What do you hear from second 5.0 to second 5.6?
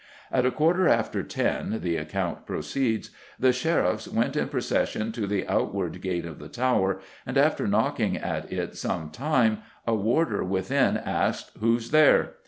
to the